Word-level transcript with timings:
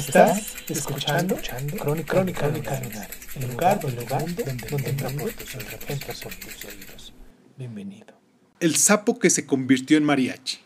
Estás 0.00 0.54
escuchando, 0.66 1.36
Crónica, 1.78 2.14
Crónica 2.14 2.48
Lunares, 2.48 3.18
el 3.36 3.50
lugar, 3.50 3.80
el 3.84 3.96
lugar 3.96 4.34
donde, 4.34 4.44
donde 4.70 4.88
entra 4.88 5.10
por 5.10 5.30
tus 5.30 5.54
oídos, 5.54 5.74
entra 5.88 6.14
por 6.22 6.34
tus 6.36 6.64
oídos. 6.64 7.12
Bienvenido. 7.58 8.18
El 8.60 8.76
sapo 8.76 9.18
que 9.18 9.28
se 9.28 9.44
convirtió 9.44 9.98
en 9.98 10.04
mariachi. 10.04 10.58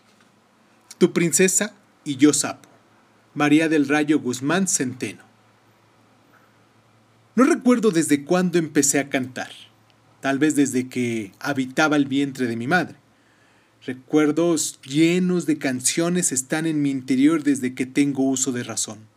Tu 0.99 1.13
princesa 1.13 1.75
y 2.05 2.17
yo 2.17 2.33
sapo. 2.33 2.69
María 3.35 3.69
del 3.69 3.89
Rayo 3.89 4.21
Guzmán 4.21 4.69
Centeno. 4.69 5.25
No 7.35 7.43
recuerdo 7.43 7.91
desde 7.91 8.25
cuándo 8.25 8.59
empecé 8.59 9.01
a 9.01 9.11
cantar. 9.11 9.51
Tal 10.21 10.39
vez 10.39 10.55
desde 10.55 10.89
que 10.89 11.33
habitaba 11.41 11.97
el 11.97 12.07
vientre 12.07 12.47
de 12.47 12.55
mi 12.55 12.69
madre. 12.69 12.95
Recuerdos 13.85 14.81
llenos 14.83 15.45
de 15.45 15.59
canciones 15.59 16.31
están 16.31 16.67
en 16.67 16.83
mi 16.83 16.91
interior 16.91 17.43
desde 17.43 17.75
que 17.75 17.85
tengo 17.85 18.23
uso 18.23 18.53
de 18.53 18.63
razón. 18.63 19.13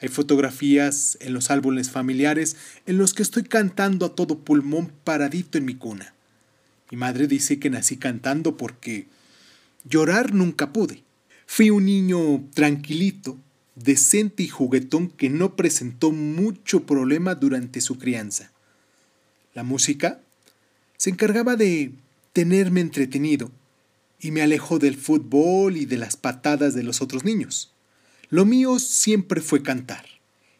Hay 0.00 0.08
fotografías 0.08 1.16
en 1.20 1.32
los 1.32 1.50
álbumes 1.50 1.90
familiares 1.90 2.56
en 2.84 2.98
los 2.98 3.14
que 3.14 3.22
estoy 3.22 3.44
cantando 3.44 4.06
a 4.06 4.14
todo 4.14 4.38
pulmón 4.38 4.92
paradito 5.04 5.56
en 5.56 5.64
mi 5.64 5.74
cuna. 5.74 6.14
Mi 6.90 6.98
madre 6.98 7.26
dice 7.26 7.58
que 7.58 7.70
nací 7.70 7.96
cantando 7.96 8.56
porque 8.56 9.06
llorar 9.84 10.34
nunca 10.34 10.72
pude. 10.72 11.02
Fui 11.46 11.70
un 11.70 11.86
niño 11.86 12.44
tranquilito, 12.54 13.38
decente 13.74 14.42
y 14.42 14.48
juguetón 14.48 15.08
que 15.08 15.30
no 15.30 15.56
presentó 15.56 16.12
mucho 16.12 16.84
problema 16.84 17.34
durante 17.34 17.80
su 17.80 17.98
crianza. 17.98 18.52
La 19.54 19.62
música 19.62 20.20
se 20.96 21.10
encargaba 21.10 21.56
de 21.56 21.92
tenerme 22.32 22.80
entretenido 22.80 23.50
y 24.20 24.30
me 24.30 24.42
alejó 24.42 24.78
del 24.78 24.96
fútbol 24.96 25.76
y 25.76 25.86
de 25.86 25.96
las 25.96 26.16
patadas 26.16 26.74
de 26.74 26.82
los 26.82 27.00
otros 27.00 27.24
niños. 27.24 27.72
Lo 28.28 28.44
mío 28.44 28.78
siempre 28.78 29.40
fue 29.40 29.62
cantar. 29.62 30.04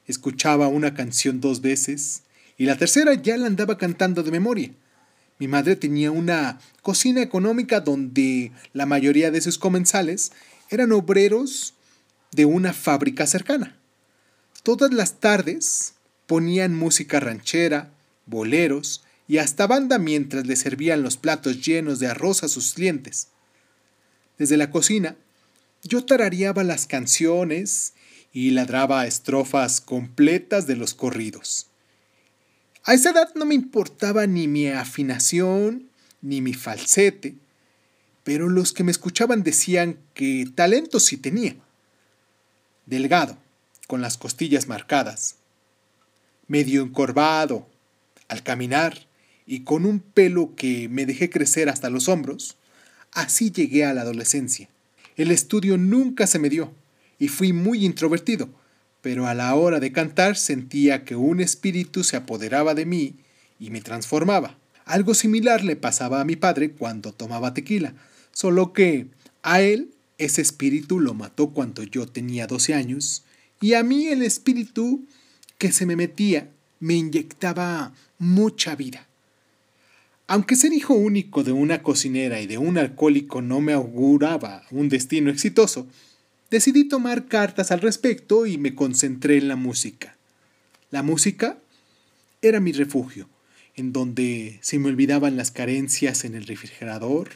Escuchaba 0.06 0.69
una 0.69 0.95
canción 0.95 1.41
dos 1.41 1.61
veces 1.61 2.23
y 2.56 2.67
la 2.67 2.77
tercera 2.77 3.14
ya 3.14 3.36
la 3.36 3.47
andaba 3.47 3.77
cantando 3.77 4.23
de 4.23 4.31
memoria. 4.31 4.70
Mi 5.39 5.48
madre 5.48 5.77
tenía 5.77 6.11
una 6.11 6.61
cocina 6.81 7.20
económica 7.20 7.81
donde 7.81 8.53
la 8.73 8.86
mayoría 8.86 9.31
de 9.31 9.41
sus 9.41 9.58
comensales 9.58 10.33
eran 10.70 10.92
obreros 10.92 11.75
de 12.33 12.45
una 12.45 12.73
fábrica 12.73 13.27
cercana. 13.27 13.77
Todas 14.62 14.92
las 14.92 15.20
tardes 15.20 15.95
ponían 16.27 16.75
música 16.75 17.20
ranchera, 17.20 17.92
boleros 18.27 19.05
y 19.28 19.39
hasta 19.39 19.67
banda 19.67 19.98
mientras 19.98 20.47
le 20.47 20.56
servían 20.56 21.03
los 21.03 21.17
platos 21.17 21.64
llenos 21.64 21.98
de 21.98 22.06
arroz 22.06 22.42
a 22.45 22.48
sus 22.48 22.75
clientes. 22.75 23.28
Desde 24.39 24.56
la 24.56 24.70
cocina, 24.70 25.17
yo 25.87 26.05
tarareaba 26.05 26.65
las 26.65 26.87
canciones 26.87 27.95
y 28.33 28.51
ladraba 28.51 29.06
estrofas 29.06 29.81
completas 29.81 30.67
de 30.67 30.77
los 30.77 30.95
corridos. 30.95 31.69
A 32.85 32.95
esa 32.95 33.11
edad 33.11 33.35
no 33.35 33.47
me 33.47 33.55
importaba 33.55 34.27
ni 34.27 34.46
mi 34.46 34.69
afinación 34.69 35.89
ni 36.23 36.41
mi 36.41 36.55
falsete, 36.55 37.35
pero 38.25 38.48
los 38.48 38.73
que 38.73 38.85
me 38.85 38.91
escuchaban 38.91 39.42
decían 39.42 39.98
que 40.14 40.46
talento 40.55 41.01
sí 41.01 41.17
tenía. 41.17 41.57
Delgado, 42.86 43.39
con 43.86 44.01
las 44.01 44.17
costillas 44.17 44.69
marcadas, 44.69 45.36
medio 46.46 46.83
encorvado, 46.83 47.69
al 48.29 48.42
caminar 48.42 49.07
y 49.46 49.61
con 49.64 49.86
un 49.86 50.01
pelo 50.01 50.55
que 50.57 50.89
me 50.89 51.07
dejé 51.07 51.30
crecer 51.30 51.69
hasta 51.69 51.91
los 51.91 52.08
hombros, 52.08 52.57
así 53.13 53.51
llegué 53.51 53.85
a 53.85 53.95
la 53.95 54.02
adolescencia. 54.02 54.69
El 55.16 55.30
estudio 55.30 55.78
nunca 55.78 56.27
se 56.27 56.38
me 56.38 56.50
dio 56.50 56.72
y 57.18 57.28
fui 57.28 57.52
muy 57.52 57.86
introvertido, 57.86 58.50
pero 59.00 59.27
a 59.27 59.34
la 59.34 59.54
hora 59.54 59.80
de 59.80 59.90
cantar 59.90 60.36
sentía 60.36 61.04
que 61.04 61.16
un 61.16 61.40
espíritu 61.40 62.04
se 62.04 62.16
apoderaba 62.16 62.74
de 62.74 62.84
mí 62.84 63.14
y 63.58 63.70
me 63.70 63.80
transformaba. 63.80 64.58
Algo 64.84 65.14
similar 65.14 65.64
le 65.64 65.74
pasaba 65.74 66.20
a 66.20 66.24
mi 66.24 66.36
padre 66.36 66.72
cuando 66.72 67.12
tomaba 67.12 67.54
tequila, 67.54 67.94
solo 68.32 68.74
que 68.74 69.06
a 69.42 69.62
él 69.62 69.90
ese 70.18 70.42
espíritu 70.42 71.00
lo 71.00 71.14
mató 71.14 71.48
cuando 71.48 71.83
yo 71.83 72.06
tenía 72.06 72.46
12 72.46 72.74
años 72.74 73.24
y 73.60 73.74
a 73.74 73.83
mí 73.83 74.08
el 74.08 74.22
espíritu 74.22 75.06
que 75.56 75.72
se 75.72 75.86
me 75.86 75.96
metía 75.96 76.50
me 76.78 76.94
inyectaba 76.94 77.94
mucha 78.18 78.77
vida. 78.77 79.05
Aunque 80.29 80.57
ser 80.57 80.73
hijo 80.73 80.95
único 80.95 81.45
de 81.45 81.53
una 81.53 81.83
cocinera 81.83 82.41
y 82.41 82.47
de 82.47 82.59
un 82.59 82.79
alcohólico 82.79 83.42
no 83.42 83.61
me 83.61 83.73
auguraba 83.73 84.64
un 84.73 84.89
destino 84.89 85.31
exitoso, 85.31 85.87
decidí 86.51 86.89
tomar 86.89 87.27
cartas 87.27 87.70
al 87.70 87.81
respecto 87.81 88.47
y 88.47 88.59
me 88.59 88.75
concentré 88.75 89.39
en 89.39 89.47
la 89.47 89.57
música. 89.57 90.17
La 90.91 91.05
música 91.05 91.59
era 92.42 92.59
mi 92.59 92.73
refugio, 92.73 93.29
en 93.77 93.92
donde 93.92 94.59
se 94.63 94.79
me 94.81 94.89
olvidaban 94.89 95.37
las 95.37 95.53
carencias 95.53 96.25
en 96.25 96.35
el 96.35 96.47
refrigerador, 96.47 97.29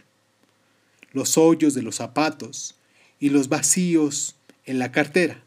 los 1.12 1.39
hoyos 1.39 1.75
de 1.75 1.83
los 1.83 1.97
zapatos 1.97 2.75
y 3.21 3.28
los 3.28 3.49
vacíos 3.49 4.37
en 4.65 4.81
la 4.81 4.91
cartera. 4.91 5.45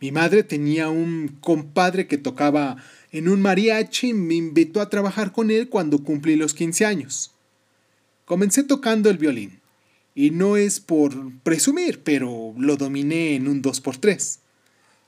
Mi 0.00 0.10
madre 0.10 0.42
tenía 0.42 0.90
un 0.90 1.28
compadre 1.40 2.08
que 2.08 2.18
tocaba 2.18 2.76
en 3.12 3.28
un 3.28 3.42
mariachi 3.42 4.14
me 4.14 4.34
invitó 4.34 4.80
a 4.80 4.88
trabajar 4.88 5.32
con 5.32 5.50
él 5.50 5.68
cuando 5.68 6.02
cumplí 6.02 6.34
los 6.36 6.54
15 6.54 6.86
años. 6.86 7.32
Comencé 8.24 8.64
tocando 8.64 9.10
el 9.10 9.18
violín, 9.18 9.60
y 10.14 10.30
no 10.30 10.56
es 10.56 10.80
por 10.80 11.14
presumir, 11.42 12.00
pero 12.02 12.54
lo 12.56 12.76
dominé 12.76 13.34
en 13.34 13.48
un 13.48 13.62
2x3. 13.62 14.38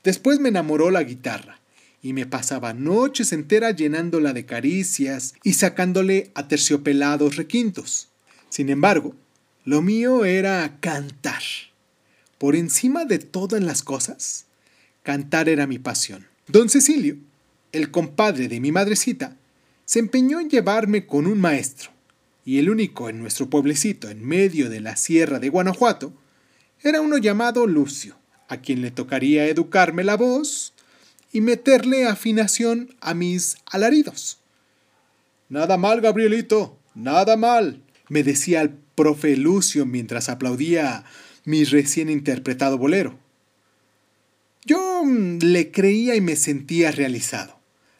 Después 0.03 0.39
me 0.39 0.49
enamoró 0.49 0.91
la 0.91 1.03
guitarra, 1.03 1.59
y 2.03 2.13
me 2.13 2.27
pasaba 2.27 2.73
noches 2.73 3.33
enteras 3.33 3.75
llenándola 3.75 4.33
de 4.33 4.45
caricias 4.45 5.33
y 5.43 5.53
sacándole 5.53 6.29
a 6.35 6.47
terciopelados 6.47 7.35
requintos. 7.35 8.09
Sin 8.49 8.69
embargo, 8.69 9.15
lo 9.63 9.81
mío 9.81 10.25
era 10.25 10.77
cantar. 10.79 11.41
Por 12.37 12.55
encima 12.55 13.05
de 13.05 13.17
todas 13.17 13.63
las 13.63 13.81
cosas, 13.81 14.45
cantar 15.01 15.49
era 15.49 15.65
mi 15.65 15.79
pasión. 15.79 16.27
Don 16.47 16.69
Cecilio, 16.69 17.17
el 17.75 17.91
compadre 17.91 18.47
de 18.47 18.59
mi 18.59 18.71
madrecita, 18.71 19.37
se 19.85 19.99
empeñó 19.99 20.39
en 20.39 20.49
llevarme 20.49 21.05
con 21.05 21.27
un 21.27 21.39
maestro, 21.39 21.91
y 22.43 22.59
el 22.59 22.69
único 22.69 23.09
en 23.09 23.19
nuestro 23.19 23.49
pueblecito 23.49 24.09
en 24.09 24.25
medio 24.25 24.69
de 24.69 24.79
la 24.79 24.95
sierra 24.95 25.39
de 25.39 25.49
Guanajuato, 25.49 26.13
era 26.81 27.01
uno 27.01 27.17
llamado 27.17 27.67
Lucio, 27.67 28.15
a 28.47 28.57
quien 28.57 28.81
le 28.81 28.91
tocaría 28.91 29.47
educarme 29.47 30.03
la 30.03 30.17
voz 30.17 30.73
y 31.31 31.41
meterle 31.41 32.07
afinación 32.07 32.95
a 33.01 33.13
mis 33.13 33.57
alaridos. 33.65 34.39
Nada 35.49 35.77
mal, 35.77 36.01
Gabrielito, 36.01 36.77
nada 36.93 37.37
mal, 37.37 37.81
me 38.09 38.23
decía 38.23 38.61
el 38.61 38.69
profe 38.69 39.35
Lucio 39.35 39.85
mientras 39.85 40.29
aplaudía 40.29 41.03
mi 41.43 41.63
recién 41.63 42.09
interpretado 42.09 42.77
bolero. 42.77 43.19
Yo 44.65 45.03
mm, 45.03 45.39
le 45.41 45.71
creía 45.71 46.15
y 46.15 46.21
me 46.21 46.35
sentía 46.35 46.91
realizado. 46.91 47.54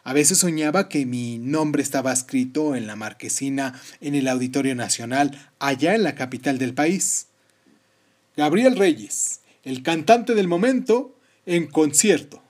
A 0.06 0.14
veces 0.14 0.38
soñaba 0.38 0.88
que 0.88 1.08
mi 1.08 1.40
nombre 1.40 1.82
estaba 1.82 2.14
escrito 2.14 2.76
en 2.76 2.86
la 2.86 2.96
marquesina 2.96 3.82
en 4.02 4.14
el 4.14 4.28
Auditorio 4.28 4.76
Nacional, 4.76 5.52
allá 5.58 5.96
en 5.96 6.04
la 6.04 6.14
capital 6.14 6.60
del 6.60 6.76
país. 6.76 7.26
Gabriel 8.38 8.78
Reyes, 8.78 9.40
el 9.64 9.82
cantante 9.82 10.36
del 10.36 10.48
momento, 10.48 11.18
en 11.48 11.66
concierto. 11.66 12.44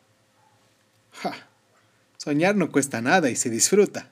Ja, 1.14 1.48
soñar 2.18 2.58
no 2.58 2.74
cuesta 2.74 3.00
nada 3.00 3.30
y 3.30 3.38
se 3.38 3.50
disfruta. 3.50 4.12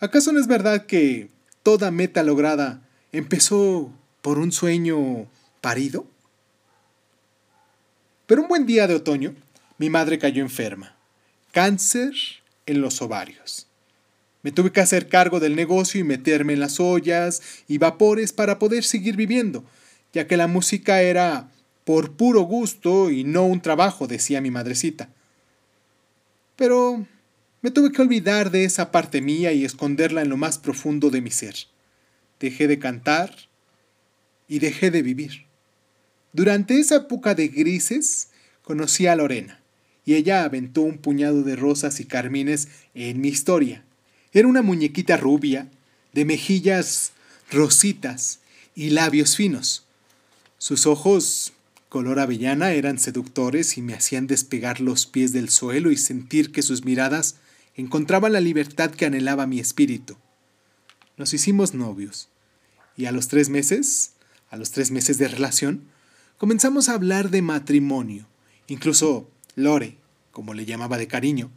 ¿Acaso 0.00 0.32
no 0.32 0.40
es 0.40 0.46
verdad 0.46 0.86
que 0.86 1.28
toda 1.62 1.90
meta 1.90 2.22
lograda 2.22 2.80
empezó 3.12 3.92
por 4.22 4.38
un 4.38 4.50
sueño 4.50 5.26
parido? 5.60 6.06
Pero 8.24 8.40
un 8.40 8.48
buen 8.48 8.64
día 8.64 8.86
de 8.86 8.94
otoño, 8.94 9.34
mi 9.76 9.90
madre 9.90 10.18
cayó 10.18 10.40
enferma. 10.40 10.96
Cáncer 11.52 12.14
en 12.66 12.80
los 12.80 13.00
ovarios. 13.00 13.66
Me 14.42 14.52
tuve 14.52 14.70
que 14.70 14.80
hacer 14.80 15.08
cargo 15.08 15.40
del 15.40 15.56
negocio 15.56 16.00
y 16.00 16.04
meterme 16.04 16.52
en 16.52 16.60
las 16.60 16.78
ollas 16.78 17.42
y 17.66 17.78
vapores 17.78 18.32
para 18.32 18.58
poder 18.58 18.84
seguir 18.84 19.16
viviendo, 19.16 19.64
ya 20.12 20.26
que 20.26 20.36
la 20.36 20.46
música 20.46 21.02
era 21.02 21.50
por 21.84 22.12
puro 22.12 22.42
gusto 22.42 23.10
y 23.10 23.24
no 23.24 23.44
un 23.46 23.60
trabajo, 23.60 24.06
decía 24.06 24.40
mi 24.40 24.50
madrecita. 24.50 25.08
Pero 26.54 27.06
me 27.60 27.70
tuve 27.70 27.90
que 27.90 28.02
olvidar 28.02 28.50
de 28.50 28.64
esa 28.64 28.92
parte 28.92 29.20
mía 29.20 29.52
y 29.52 29.64
esconderla 29.64 30.22
en 30.22 30.28
lo 30.28 30.36
más 30.36 30.58
profundo 30.58 31.10
de 31.10 31.20
mi 31.20 31.30
ser. 31.30 31.56
Dejé 32.38 32.68
de 32.68 32.78
cantar 32.78 33.34
y 34.46 34.60
dejé 34.60 34.90
de 34.90 35.02
vivir. 35.02 35.46
Durante 36.32 36.78
esa 36.78 36.96
época 36.96 37.34
de 37.34 37.48
grises 37.48 38.28
conocí 38.62 39.06
a 39.06 39.16
Lorena 39.16 39.60
y 40.06 40.14
ella 40.14 40.44
aventó 40.44 40.82
un 40.82 40.98
puñado 40.98 41.42
de 41.42 41.56
rosas 41.56 42.00
y 42.00 42.04
carmines 42.06 42.68
en 42.94 43.20
mi 43.20 43.28
historia. 43.28 43.82
Era 44.32 44.46
una 44.46 44.62
muñequita 44.62 45.16
rubia, 45.16 45.68
de 46.14 46.24
mejillas 46.24 47.12
rositas 47.50 48.38
y 48.74 48.90
labios 48.90 49.36
finos. 49.36 49.84
Sus 50.58 50.86
ojos, 50.86 51.52
color 51.88 52.20
avellana, 52.20 52.72
eran 52.72 52.98
seductores 52.98 53.76
y 53.76 53.82
me 53.82 53.94
hacían 53.94 54.28
despegar 54.28 54.80
los 54.80 55.06
pies 55.06 55.32
del 55.32 55.50
suelo 55.50 55.90
y 55.90 55.96
sentir 55.96 56.52
que 56.52 56.62
sus 56.62 56.84
miradas 56.84 57.36
encontraban 57.74 58.32
la 58.32 58.40
libertad 58.40 58.92
que 58.92 59.06
anhelaba 59.06 59.46
mi 59.46 59.58
espíritu. 59.58 60.16
Nos 61.16 61.34
hicimos 61.34 61.74
novios 61.74 62.28
y 62.96 63.06
a 63.06 63.12
los 63.12 63.26
tres 63.26 63.48
meses, 63.48 64.12
a 64.50 64.56
los 64.56 64.70
tres 64.70 64.92
meses 64.92 65.18
de 65.18 65.28
relación, 65.28 65.82
comenzamos 66.38 66.88
a 66.88 66.94
hablar 66.94 67.30
de 67.30 67.42
matrimonio. 67.42 68.26
Incluso 68.68 69.28
Lore, 69.56 69.96
como 70.30 70.54
le 70.54 70.64
llamaba 70.64 70.98
de 70.98 71.08
cariño, 71.08 71.50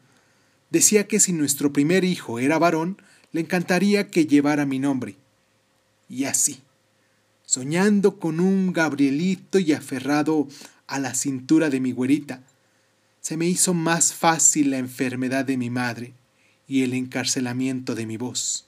decía 0.72 1.08
que 1.08 1.20
si 1.20 1.34
nuestro 1.34 1.72
primer 1.72 2.04
hijo 2.04 2.40
era 2.40 2.58
varón, 2.58 3.00
le 3.32 3.42
encantaría 3.42 4.08
que 4.08 4.26
llevara 4.26 4.66
mi 4.66 4.80
nombre. 4.80 5.16
Y 6.10 6.24
así, 6.24 6.62
soñando 7.46 8.20
con 8.20 8.40
un 8.40 8.74
Gabrielito 8.74 9.60
y 9.60 9.74
aferrado 9.74 10.48
a 10.88 10.98
la 10.98 11.14
cintura 11.14 11.70
de 11.70 11.80
mi 11.80 11.92
güerita, 11.92 12.42
se 13.22 13.38
me 13.38 13.46
hizo 13.46 13.74
más 13.74 14.14
fácil 14.14 14.72
la 14.72 14.78
enfermedad 14.78 15.46
de 15.46 15.58
mi 15.58 15.70
madre 15.70 16.14
y 16.68 16.84
el 16.84 16.94
encarcelamiento 16.94 17.94
de 17.94 18.06
mi 18.06 18.18
voz. 18.18 18.66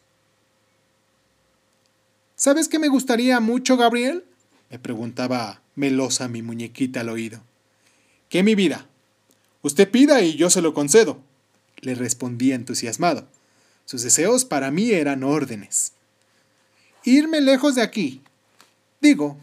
¿Sabes 2.35 2.67
qué 2.67 2.79
me 2.79 2.89
gustaría 2.89 3.39
mucho, 3.39 3.77
Gabriel? 3.77 4.25
me 4.69 4.79
preguntaba 4.79 5.61
melosa 5.75 6.29
mi 6.29 6.41
muñequita 6.41 7.01
al 7.01 7.09
oído. 7.09 7.43
¿Qué 8.29 8.41
mi 8.41 8.55
vida? 8.55 8.87
Usted 9.63 9.89
pida 9.89 10.21
y 10.23 10.35
yo 10.35 10.49
se 10.49 10.61
lo 10.61 10.73
concedo, 10.73 11.21
le 11.81 11.93
respondía 11.93 12.55
entusiasmado. 12.55 13.27
Sus 13.85 14.01
deseos 14.01 14.43
para 14.45 14.71
mí 14.71 14.91
eran 14.91 15.23
órdenes. 15.23 15.93
Irme 17.03 17.41
lejos 17.41 17.75
de 17.75 17.81
aquí. 17.81 18.21
Digo, 19.01 19.37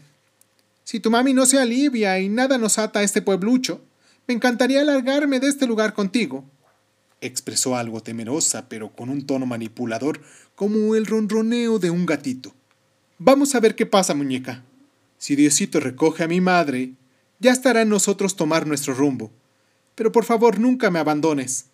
si 0.83 0.99
tu 0.99 1.09
mami 1.11 1.33
no 1.33 1.45
se 1.45 1.59
alivia 1.59 2.19
y 2.19 2.29
nada 2.29 2.57
nos 2.57 2.79
ata 2.79 2.99
a 2.99 3.03
este 3.03 3.21
pueblucho, 3.21 3.81
me 4.27 4.33
encantaría 4.33 4.81
alargarme 4.81 5.39
de 5.39 5.47
este 5.47 5.67
lugar 5.67 5.93
contigo. 5.93 6.43
Expresó 7.21 7.75
algo 7.75 8.01
temerosa, 8.01 8.67
pero 8.69 8.91
con 8.91 9.09
un 9.09 9.25
tono 9.25 9.45
manipulador, 9.45 10.21
como 10.55 10.95
el 10.95 11.05
ronroneo 11.05 11.79
de 11.79 11.91
un 11.91 12.05
gatito. 12.05 12.53
Vamos 13.17 13.55
a 13.55 13.59
ver 13.59 13.75
qué 13.75 13.85
pasa, 13.85 14.13
muñeca. 14.13 14.63
Si 15.17 15.35
Diosito 15.35 15.79
recoge 15.79 16.23
a 16.23 16.27
mi 16.27 16.39
madre, 16.41 16.93
ya 17.39 17.51
estará 17.51 17.81
en 17.81 17.89
nosotros 17.89 18.35
tomar 18.35 18.65
nuestro 18.67 18.93
rumbo 18.93 19.31
pero 19.99 20.13
por 20.13 20.23
favor 20.23 20.59
nunca 20.59 20.89
me 20.89 20.99
abandones. 20.99 21.65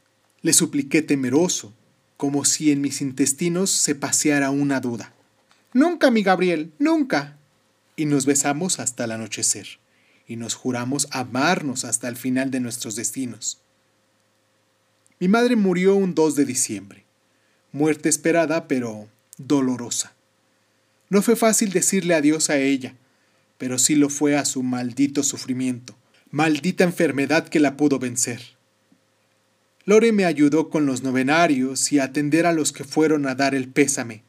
Le 0.41 0.51
supliqué 0.51 1.03
temeroso, 1.03 1.71
como 2.17 2.43
si 2.43 2.71
en 2.71 2.81
mis 2.81 3.01
intestinos 3.01 3.69
se 3.69 3.93
paseara 3.93 4.49
una 4.49 4.79
duda. 4.79 5.13
Nunca, 5.73 6.09
mi 6.09 6.23
Gabriel, 6.23 6.71
nunca. 6.79 7.37
Y 7.95 8.05
nos 8.05 8.25
besamos 8.25 8.79
hasta 8.79 9.03
el 9.03 9.11
anochecer, 9.11 9.67
y 10.27 10.37
nos 10.37 10.55
juramos 10.55 11.07
amarnos 11.11 11.85
hasta 11.85 12.07
el 12.07 12.15
final 12.15 12.49
de 12.49 12.61
nuestros 12.61 12.95
destinos. 12.95 13.59
Mi 15.19 15.27
madre 15.27 15.55
murió 15.55 15.93
un 15.93 16.15
2 16.15 16.35
de 16.35 16.45
diciembre, 16.45 17.05
muerte 17.71 18.09
esperada 18.09 18.67
pero 18.67 19.07
dolorosa. 19.37 20.15
No 21.11 21.21
fue 21.21 21.35
fácil 21.35 21.71
decirle 21.71 22.15
adiós 22.15 22.49
a 22.49 22.57
ella, 22.57 22.95
pero 23.59 23.77
sí 23.77 23.93
lo 23.93 24.09
fue 24.09 24.35
a 24.35 24.45
su 24.45 24.63
maldito 24.63 25.21
sufrimiento 25.21 25.95
maldita 26.35 26.83
enfermedad 26.83 27.47
que 27.47 27.61
la 27.61 27.77
pudo 27.77 27.97
vencer. 27.97 28.41
Lore 29.85 30.11
me 30.11 30.25
ayudó 30.25 30.69
con 30.69 30.85
los 30.85 31.01
novenarios 31.01 31.93
y 31.93 31.99
a 31.99 32.03
atender 32.03 32.45
a 32.45 32.51
los 32.51 32.73
que 32.73 32.83
fueron 32.83 33.25
a 33.25 33.35
dar 33.35 33.55
el 33.55 33.69
pésame. 33.69 34.21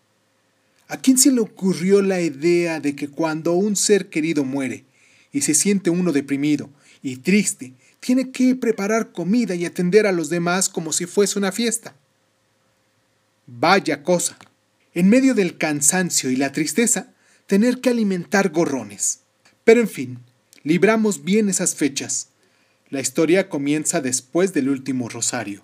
¿A 0.87 0.99
quién 0.99 1.19
se 1.19 1.33
le 1.33 1.41
ocurrió 1.41 2.03
la 2.03 2.21
idea 2.21 2.79
de 2.79 2.95
que 2.95 3.09
cuando 3.09 3.55
un 3.55 3.75
ser 3.75 4.09
querido 4.09 4.45
muere 4.45 4.85
y 5.33 5.41
se 5.41 5.53
siente 5.53 5.91
uno 5.91 6.13
deprimido 6.13 6.71
y 7.03 7.17
triste, 7.17 7.73
tiene 7.99 8.31
que 8.31 8.55
preparar 8.55 9.11
comida 9.11 9.57
y 9.57 9.65
atender 9.65 10.07
a 10.07 10.13
los 10.13 10.29
demás 10.29 10.69
como 10.69 10.93
si 10.93 11.07
fuese 11.07 11.41
una 11.41 11.51
fiesta? 11.51 11.97
Vaya 13.49 14.05
cosa. 14.05 14.39
En 14.95 15.09
medio 15.09 15.35
del 15.35 15.59
cansancio 15.59 16.31
y 16.31 16.37
la 16.37 16.53
tristeza, 16.53 17.13
tener 17.49 17.81
que 17.81 17.91
alimentar 17.91 18.51
gorrones. 18.51 19.23
Pero 19.65 19.81
en 19.81 19.89
fin, 19.89 20.21
libramos 20.67 21.23
bien 21.23 21.49
esas 21.49 21.77
fechas. 21.77 22.31
La 22.91 23.01
historia 23.01 23.49
comienza 23.49 24.01
después 24.01 24.53
del 24.53 24.69
último 24.69 25.09
rosario. 25.09 25.63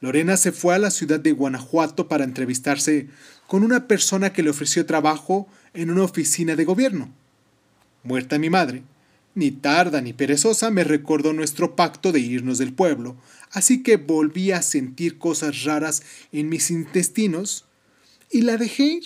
Lorena 0.00 0.38
se 0.38 0.50
fue 0.50 0.74
a 0.74 0.78
la 0.78 0.90
ciudad 0.90 1.20
de 1.20 1.32
Guanajuato 1.32 2.08
para 2.08 2.24
entrevistarse 2.24 3.08
con 3.46 3.62
una 3.62 3.86
persona 3.86 4.32
que 4.32 4.42
le 4.42 4.48
ofreció 4.48 4.86
trabajo 4.86 5.46
en 5.74 5.90
una 5.90 6.04
oficina 6.04 6.56
de 6.56 6.64
gobierno. 6.64 7.12
Muerta 8.02 8.38
mi 8.38 8.48
madre, 8.48 8.82
ni 9.34 9.50
tarda 9.50 10.00
ni 10.00 10.14
perezosa 10.14 10.70
me 10.70 10.82
recordó 10.82 11.34
nuestro 11.34 11.76
pacto 11.76 12.12
de 12.12 12.20
irnos 12.20 12.56
del 12.56 12.72
pueblo, 12.72 13.18
así 13.50 13.82
que 13.82 13.98
volví 13.98 14.52
a 14.52 14.62
sentir 14.62 15.18
cosas 15.18 15.64
raras 15.64 16.02
en 16.32 16.48
mis 16.48 16.70
intestinos 16.70 17.66
y 18.30 18.40
la 18.40 18.56
dejé 18.56 18.84
ir. 18.84 19.04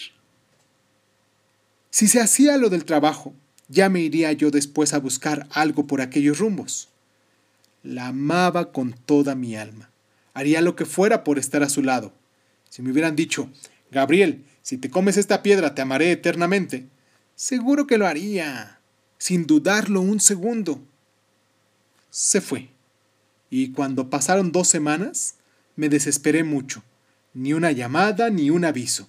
Si 1.91 2.07
se 2.07 2.21
hacía 2.21 2.57
lo 2.57 2.71
del 2.71 2.85
trabajo, 2.85 3.35
ya 3.75 3.89
me 3.91 4.01
iría 4.01 4.33
yo 4.33 4.51
después 4.51 4.95
a 4.95 4.99
buscar 4.99 5.47
algo 5.51 5.87
por 5.87 6.01
aquellos 6.01 6.39
rumbos. 6.39 6.89
La 7.83 8.07
amaba 8.07 8.73
con 8.73 8.93
toda 8.93 9.35
mi 9.35 9.57
alma. 9.57 9.91
Haría 10.33 10.63
lo 10.63 10.77
que 10.77 10.87
fuera 10.87 11.25
por 11.25 11.39
estar 11.39 11.63
a 11.63 11.69
su 11.69 11.83
lado. 11.83 12.13
Si 12.71 12.81
me 12.81 12.93
hubieran 12.93 13.17
dicho, 13.17 13.51
Gabriel, 13.91 14.45
si 14.63 14.79
te 14.79 14.91
comes 14.91 15.17
esta 15.17 15.43
piedra 15.43 15.75
te 15.75 15.83
amaré 15.83 16.13
eternamente, 16.13 16.87
seguro 17.35 17.87
que 17.87 17.99
lo 17.99 18.07
haría, 18.07 18.79
sin 19.19 19.47
dudarlo 19.47 20.01
un 20.01 20.21
segundo. 20.21 20.81
Se 22.11 22.41
fue. 22.41 22.71
Y 23.51 23.73
cuando 23.73 24.09
pasaron 24.09 24.51
dos 24.53 24.69
semanas, 24.69 25.35
me 25.77 25.89
desesperé 25.89 26.45
mucho. 26.45 26.83
Ni 27.35 27.53
una 27.53 27.73
llamada 27.73 28.31
ni 28.31 28.51
un 28.51 28.65
aviso. 28.65 29.09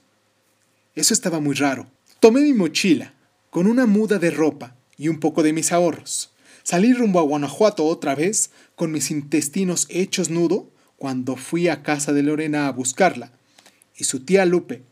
Eso 0.96 1.14
estaba 1.14 1.40
muy 1.40 1.56
raro. 1.56 1.88
Tomé 2.20 2.42
mi 2.42 2.54
mochila, 2.54 3.15
con 3.56 3.68
una 3.68 3.86
muda 3.86 4.20
de 4.20 4.32
ropa 4.32 4.76
y 4.98 5.08
un 5.08 5.22
poco 5.22 5.42
de 5.42 5.54
mis 5.54 5.72
ahorros. 5.72 6.34
Salí 6.64 6.92
rumbo 6.92 7.22
a 7.22 7.24
Guanajuato 7.24 7.86
otra 7.86 8.14
vez, 8.14 8.50
con 8.76 8.92
mis 8.92 9.12
intestinos 9.12 9.88
hechos 9.90 10.30
nudo, 10.30 10.70
cuando 10.98 11.38
fui 11.38 11.70
a 11.70 11.82
casa 11.82 12.12
de 12.12 12.22
Lorena 12.22 12.68
a 12.68 12.74
buscarla. 12.74 13.32
Y 13.96 14.04
su 14.04 14.26
tía 14.26 14.46
Lupe, 14.46 14.84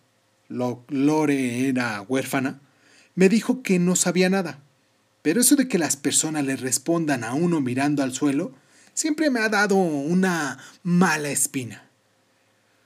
lo, 0.48 0.86
Lore 0.88 1.68
era 1.68 2.02
huérfana, 2.04 2.62
me 3.16 3.28
dijo 3.28 3.64
que 3.64 3.80
no 3.80 3.98
sabía 3.98 4.30
nada. 4.30 4.64
Pero 5.24 5.42
eso 5.42 5.58
de 5.58 5.68
que 5.68 5.78
las 5.78 5.98
personas 5.98 6.46
le 6.46 6.56
respondan 6.56 7.26
a 7.26 7.34
uno 7.34 7.60
mirando 7.60 8.02
al 8.02 8.14
suelo, 8.14 8.54
siempre 8.94 9.30
me 9.30 9.42
ha 9.42 9.50
dado 9.50 9.76
una 9.76 10.58
mala 10.84 11.32
espina. 11.32 11.90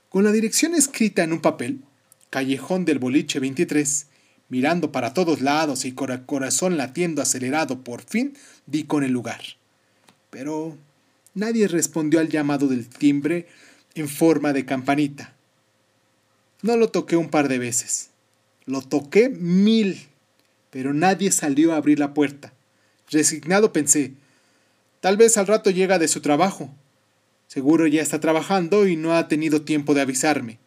Con 0.08 0.24
la 0.24 0.32
dirección 0.32 0.74
escrita 0.74 1.22
en 1.22 1.34
un 1.34 1.40
papel, 1.40 1.82
Callejón 2.30 2.84
del 2.84 2.98
Boliche 2.98 3.38
23, 3.38 4.08
Mirando 4.48 4.92
para 4.92 5.12
todos 5.12 5.40
lados 5.40 5.84
y 5.84 5.92
con 5.92 6.10
el 6.10 6.24
corazón 6.24 6.76
latiendo 6.76 7.20
acelerado, 7.20 7.82
por 7.82 8.02
fin 8.02 8.36
di 8.66 8.84
con 8.84 9.04
el 9.04 9.12
lugar. 9.12 9.40
Pero 10.30 10.76
nadie 11.34 11.68
respondió 11.68 12.20
al 12.20 12.28
llamado 12.28 12.66
del 12.66 12.88
timbre 12.88 13.46
en 13.94 14.08
forma 14.08 14.52
de 14.52 14.64
campanita. 14.64 15.34
No 16.62 16.76
lo 16.76 16.88
toqué 16.88 17.16
un 17.16 17.28
par 17.28 17.48
de 17.48 17.58
veces. 17.58 18.10
Lo 18.64 18.82
toqué 18.82 19.28
mil, 19.28 20.08
pero 20.70 20.92
nadie 20.92 21.30
salió 21.30 21.72
a 21.72 21.76
abrir 21.76 21.98
la 21.98 22.14
puerta. 22.14 22.52
Resignado 23.10 23.72
pensé, 23.72 24.12
tal 25.00 25.16
vez 25.16 25.36
al 25.38 25.46
rato 25.46 25.70
llega 25.70 25.98
de 25.98 26.08
su 26.08 26.20
trabajo. 26.20 26.70
Seguro 27.46 27.86
ya 27.86 28.02
está 28.02 28.20
trabajando 28.20 28.86
y 28.86 28.96
no 28.96 29.14
ha 29.14 29.28
tenido 29.28 29.62
tiempo 29.62 29.94
de 29.94 30.02
avisarme. 30.02 30.58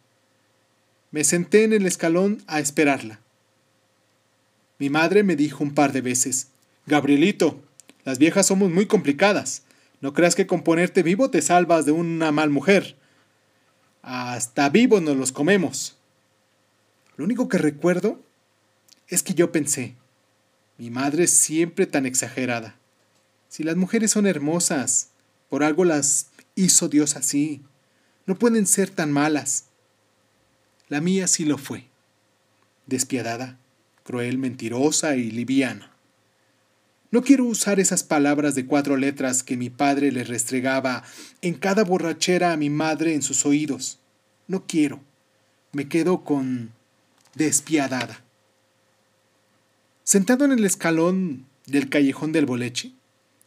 Me 1.12 1.24
senté 1.24 1.64
en 1.64 1.74
el 1.74 1.86
escalón 1.86 2.42
a 2.48 2.60
esperarla. 2.60 3.20
Mi 4.82 4.90
madre 4.90 5.22
me 5.22 5.36
dijo 5.36 5.64
un 5.64 5.76
par 5.76 5.92
de 5.92 6.02
veces, 6.02 6.48
Gabrielito, 6.88 7.62
las 8.04 8.18
viejas 8.18 8.48
somos 8.48 8.72
muy 8.72 8.88
complicadas. 8.88 9.62
No 10.00 10.12
creas 10.12 10.34
que 10.34 10.48
con 10.48 10.64
ponerte 10.64 11.04
vivo 11.04 11.30
te 11.30 11.44
salvas 11.44 11.86
de 11.86 11.92
una 11.92 12.32
mal 12.32 12.50
mujer. 12.50 12.98
Hasta 14.02 14.70
vivos 14.70 15.04
nos 15.04 15.16
los 15.18 15.32
comemos. 15.32 16.00
Lo 17.16 17.26
único 17.26 17.48
que 17.48 17.60
recuerdo 17.60 18.24
es 19.08 19.22
que 19.22 19.36
yo 19.36 19.52
pensé, 19.52 19.94
mi 20.80 20.90
madre 20.90 21.26
es 21.26 21.32
siempre 21.32 21.86
tan 21.86 22.08
exagerada. 22.08 22.76
Si 23.50 23.64
las 23.64 23.76
mujeres 23.76 24.10
son 24.10 24.26
hermosas, 24.26 25.10
por 25.48 25.62
algo 25.62 25.86
las 25.86 26.32
hizo 26.56 26.90
Dios 26.90 27.16
así. 27.16 27.62
No 28.26 28.34
pueden 28.34 28.66
ser 28.66 28.90
tan 28.90 29.12
malas. 29.12 29.66
La 30.90 31.02
mía 31.02 31.28
sí 31.28 31.46
lo 31.46 31.60
fue. 31.60 31.86
Despiadada, 32.88 33.60
cruel, 34.04 34.38
mentirosa 34.38 35.16
y 35.16 35.32
liviana. 35.32 35.92
No 37.12 37.24
quiero 37.24 37.44
usar 37.44 37.82
esas 37.82 38.04
palabras 38.04 38.56
de 38.56 38.66
cuatro 38.66 38.96
letras 38.96 39.44
que 39.44 39.58
mi 39.58 39.70
padre 39.70 40.14
le 40.14 40.24
restregaba 40.24 41.04
en 41.42 41.56
cada 41.56 41.84
borrachera 41.84 42.54
a 42.54 42.58
mi 42.58 42.70
madre 42.70 43.14
en 43.14 43.22
sus 43.22 43.46
oídos. 43.46 44.00
No 44.48 44.66
quiero. 44.66 45.02
Me 45.74 45.90
quedo 45.90 46.24
con 46.24 46.72
despiadada. 47.36 48.24
Sentado 50.04 50.46
en 50.46 50.54
el 50.54 50.64
escalón 50.64 51.46
del 51.66 51.90
callejón 51.90 52.32
del 52.32 52.46
boleche, 52.46 52.94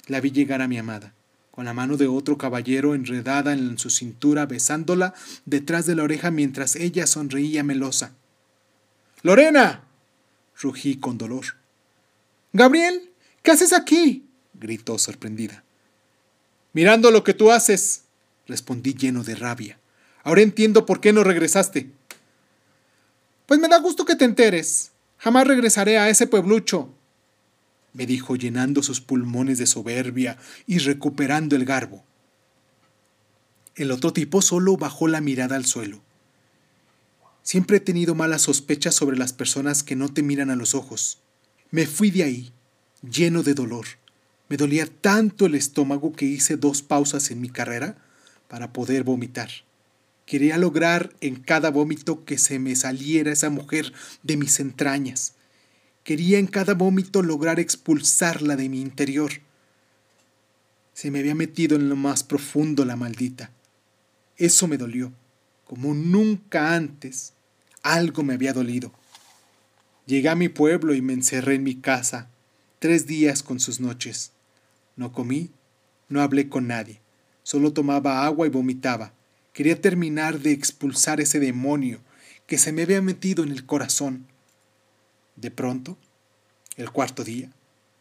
la 0.06 0.20
vi 0.20 0.30
llegar 0.30 0.60
a 0.60 0.68
mi 0.68 0.78
amada, 0.78 1.14
con 1.50 1.64
la 1.64 1.72
mano 1.72 1.96
de 1.96 2.06
otro 2.06 2.36
caballero 2.36 2.94
enredada 2.94 3.54
en 3.54 3.78
su 3.78 3.88
cintura, 3.88 4.46
besándola 4.46 5.14
detrás 5.46 5.86
de 5.86 5.94
la 5.94 6.02
oreja 6.02 6.30
mientras 6.30 6.76
ella 6.76 7.06
sonreía 7.06 7.64
melosa. 7.64 8.12
¡Lorena! 9.22 9.83
Rugí 10.60 10.96
con 10.96 11.18
dolor. 11.18 11.44
Gabriel, 12.52 13.10
¿qué 13.42 13.50
haces 13.50 13.72
aquí? 13.72 14.26
gritó 14.54 14.98
sorprendida. 14.98 15.64
Mirando 16.72 17.10
lo 17.10 17.24
que 17.24 17.34
tú 17.34 17.50
haces, 17.50 18.04
respondí 18.46 18.94
lleno 18.94 19.24
de 19.24 19.34
rabia. 19.34 19.78
Ahora 20.22 20.42
entiendo 20.42 20.86
por 20.86 21.00
qué 21.00 21.12
no 21.12 21.24
regresaste. 21.24 21.90
Pues 23.46 23.60
me 23.60 23.68
da 23.68 23.78
gusto 23.78 24.04
que 24.04 24.16
te 24.16 24.24
enteres. 24.24 24.92
Jamás 25.18 25.46
regresaré 25.46 25.98
a 25.98 26.08
ese 26.08 26.26
pueblucho, 26.26 26.92
me 27.94 28.06
dijo 28.06 28.36
llenando 28.36 28.82
sus 28.82 29.00
pulmones 29.00 29.56
de 29.56 29.66
soberbia 29.66 30.36
y 30.66 30.78
recuperando 30.78 31.56
el 31.56 31.64
garbo. 31.64 32.04
El 33.76 33.90
otro 33.90 34.12
tipo 34.12 34.42
solo 34.42 34.76
bajó 34.76 35.08
la 35.08 35.20
mirada 35.20 35.56
al 35.56 35.64
suelo. 35.64 36.02
Siempre 37.44 37.76
he 37.76 37.80
tenido 37.80 38.14
malas 38.14 38.40
sospechas 38.42 38.94
sobre 38.94 39.18
las 39.18 39.34
personas 39.34 39.82
que 39.82 39.96
no 39.96 40.08
te 40.08 40.22
miran 40.22 40.48
a 40.48 40.56
los 40.56 40.74
ojos. 40.74 41.18
Me 41.70 41.86
fui 41.86 42.10
de 42.10 42.22
ahí, 42.22 42.52
lleno 43.02 43.42
de 43.42 43.52
dolor. 43.52 43.84
Me 44.48 44.56
dolía 44.56 44.86
tanto 44.86 45.44
el 45.44 45.54
estómago 45.54 46.14
que 46.14 46.24
hice 46.24 46.56
dos 46.56 46.80
pausas 46.80 47.30
en 47.30 47.42
mi 47.42 47.50
carrera 47.50 47.98
para 48.48 48.72
poder 48.72 49.04
vomitar. 49.04 49.50
Quería 50.24 50.56
lograr 50.56 51.14
en 51.20 51.36
cada 51.36 51.70
vómito 51.70 52.24
que 52.24 52.38
se 52.38 52.58
me 52.58 52.74
saliera 52.76 53.30
esa 53.30 53.50
mujer 53.50 53.92
de 54.22 54.38
mis 54.38 54.58
entrañas. 54.58 55.34
Quería 56.02 56.38
en 56.38 56.46
cada 56.46 56.72
vómito 56.72 57.22
lograr 57.22 57.60
expulsarla 57.60 58.56
de 58.56 58.70
mi 58.70 58.80
interior. 58.80 59.32
Se 60.94 61.10
me 61.10 61.18
había 61.18 61.34
metido 61.34 61.76
en 61.76 61.90
lo 61.90 61.96
más 61.96 62.24
profundo 62.24 62.86
la 62.86 62.96
maldita. 62.96 63.50
Eso 64.38 64.66
me 64.66 64.78
dolió, 64.78 65.12
como 65.64 65.94
nunca 65.94 66.74
antes. 66.74 67.32
Algo 67.82 68.22
me 68.22 68.34
había 68.34 68.52
dolido. 68.52 68.92
Llegué 70.06 70.28
a 70.28 70.34
mi 70.34 70.48
pueblo 70.48 70.94
y 70.94 71.02
me 71.02 71.12
encerré 71.14 71.54
en 71.54 71.62
mi 71.62 71.76
casa, 71.76 72.28
tres 72.78 73.06
días 73.06 73.42
con 73.42 73.60
sus 73.60 73.80
noches. 73.80 74.32
No 74.96 75.12
comí, 75.12 75.50
no 76.08 76.20
hablé 76.20 76.48
con 76.48 76.66
nadie, 76.66 77.00
solo 77.42 77.72
tomaba 77.72 78.24
agua 78.24 78.46
y 78.46 78.50
vomitaba. 78.50 79.12
Quería 79.52 79.80
terminar 79.80 80.40
de 80.40 80.52
expulsar 80.52 81.20
ese 81.20 81.40
demonio 81.40 82.00
que 82.46 82.58
se 82.58 82.72
me 82.72 82.82
había 82.82 83.00
metido 83.00 83.44
en 83.44 83.50
el 83.50 83.64
corazón. 83.64 84.26
De 85.36 85.50
pronto, 85.50 85.96
el 86.76 86.90
cuarto 86.90 87.24
día, 87.24 87.50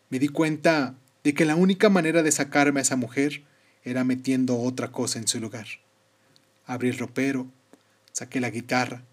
me 0.10 0.20
di 0.20 0.28
cuenta 0.28 0.96
de 1.24 1.34
que 1.34 1.46
la 1.46 1.56
única 1.56 1.90
manera 1.90 2.22
de 2.22 2.32
sacarme 2.32 2.80
a 2.80 2.84
esa 2.84 2.96
mujer 2.96 3.44
era 3.84 4.04
metiendo 4.04 4.60
otra 4.60 4.92
cosa 4.92 5.20
en 5.20 5.28
su 5.28 5.40
lugar. 5.40 5.68
Abrí 6.66 6.90
el 6.90 6.98
ropero, 6.98 7.48
saqué 8.12 8.40
la 8.40 8.50
guitarra 8.50 9.04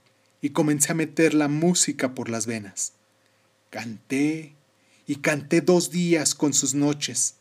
y 0.41 0.51
comencé 0.51 0.93
a 0.93 0.95
meter 0.95 1.35
la 1.35 1.49
música 1.49 2.15
por 2.15 2.29
las 2.29 2.47
venas. 2.47 2.93
Canté 3.71 4.55
y 5.07 5.17
canté 5.17 5.61
dos 5.61 5.91
días 5.91 6.35
con 6.35 6.53
sus 6.53 6.75
noches, 6.75 7.37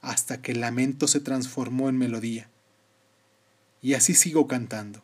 hasta 0.00 0.42
que 0.42 0.52
el 0.52 0.60
lamento 0.60 1.08
se 1.08 1.20
transformó 1.20 1.88
en 1.88 1.96
melodía. 1.96 2.48
Y 3.80 3.94
así 3.94 4.14
sigo 4.14 4.46
cantando. 4.46 5.02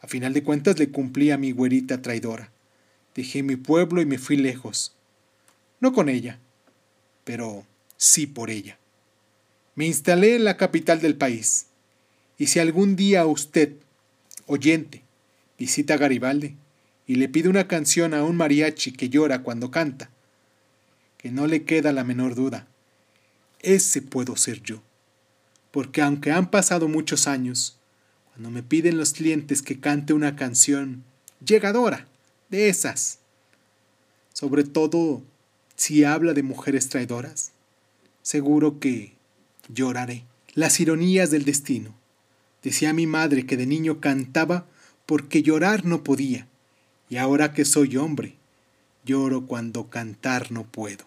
A 0.00 0.06
final 0.06 0.32
de 0.32 0.42
cuentas 0.42 0.78
le 0.78 0.90
cumplí 0.90 1.30
a 1.30 1.38
mi 1.38 1.52
güerita 1.52 2.02
traidora. 2.02 2.50
Dejé 3.14 3.42
mi 3.42 3.56
pueblo 3.56 4.00
y 4.00 4.06
me 4.06 4.18
fui 4.18 4.36
lejos. 4.36 4.94
No 5.80 5.92
con 5.92 6.08
ella, 6.08 6.38
pero 7.24 7.64
sí 7.96 8.26
por 8.26 8.50
ella. 8.50 8.78
Me 9.74 9.86
instalé 9.86 10.36
en 10.36 10.44
la 10.44 10.56
capital 10.56 11.00
del 11.00 11.16
país. 11.16 11.66
Y 12.38 12.46
si 12.46 12.58
algún 12.58 12.96
día 12.96 13.26
usted, 13.26 13.74
oyente, 14.46 15.02
visita 15.58 15.96
Garibaldi 15.96 16.56
y 17.06 17.16
le 17.16 17.28
pide 17.28 17.48
una 17.48 17.68
canción 17.68 18.14
a 18.14 18.24
un 18.24 18.36
mariachi 18.36 18.92
que 18.92 19.08
llora 19.08 19.42
cuando 19.42 19.70
canta, 19.70 20.10
que 21.18 21.30
no 21.30 21.46
le 21.46 21.64
queda 21.64 21.92
la 21.92 22.04
menor 22.04 22.34
duda, 22.34 22.66
ese 23.60 24.02
puedo 24.02 24.36
ser 24.36 24.62
yo. 24.62 24.82
Porque 25.70 26.02
aunque 26.02 26.32
han 26.32 26.50
pasado 26.50 26.88
muchos 26.88 27.26
años, 27.26 27.78
cuando 28.32 28.50
me 28.50 28.62
piden 28.62 28.98
los 28.98 29.12
clientes 29.12 29.62
que 29.62 29.80
cante 29.80 30.12
una 30.12 30.36
canción 30.36 31.04
llegadora, 31.44 32.06
de 32.54 32.68
esas. 32.68 33.18
Sobre 34.32 34.64
todo 34.64 35.22
si 35.76 36.04
habla 36.04 36.34
de 36.34 36.42
mujeres 36.42 36.88
traidoras. 36.88 37.52
Seguro 38.22 38.78
que 38.78 39.14
lloraré. 39.68 40.24
Las 40.54 40.78
ironías 40.80 41.30
del 41.30 41.44
destino. 41.44 41.94
Decía 42.64 42.94
mi 42.94 43.06
madre 43.06 43.44
que 43.44 43.58
de 43.58 43.66
niño 43.66 44.00
cantaba 44.00 44.64
porque 45.04 45.42
llorar 45.42 45.84
no 45.84 46.02
podía, 46.02 46.48
y 47.10 47.18
ahora 47.18 47.52
que 47.52 47.66
soy 47.66 47.98
hombre, 47.98 48.36
lloro 49.04 49.46
cuando 49.46 49.90
cantar 49.90 50.50
no 50.50 50.64
puedo. 50.64 51.04